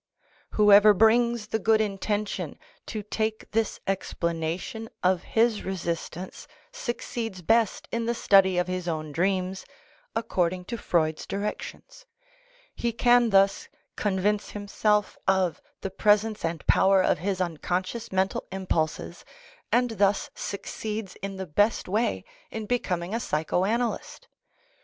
Whoever 0.57 0.95
brings 0.95 1.45
the 1.45 1.59
good 1.59 1.79
intention 1.79 2.57
to 2.87 3.03
take 3.03 3.51
this 3.51 3.79
explanation 3.85 4.89
of 5.03 5.21
his 5.21 5.61
resistance 5.63 6.47
succeeds 6.71 7.43
best 7.43 7.87
in 7.91 8.07
the 8.07 8.15
study 8.15 8.57
of 8.57 8.67
his 8.67 8.87
own 8.87 9.11
dreams 9.11 9.63
according 10.15 10.65
to 10.65 10.75
Freud's 10.77 11.27
directions; 11.27 12.07
he 12.73 12.91
can 12.91 13.29
thus 13.29 13.67
convince 13.95 14.49
himself 14.49 15.19
of 15.27 15.61
the 15.81 15.91
presence 15.91 16.43
and 16.43 16.65
power 16.65 17.03
of 17.03 17.19
his 17.19 17.39
unconscious 17.39 18.11
mental 18.11 18.47
impulses 18.51 19.23
and 19.71 19.91
thus 19.91 20.31
succeeds 20.33 21.15
in 21.21 21.35
the 21.35 21.45
best 21.45 21.87
way 21.87 22.23
in 22.49 22.65
becoming 22.65 23.13
a 23.13 23.19
psycho 23.19 23.65
analyst. 23.65 24.27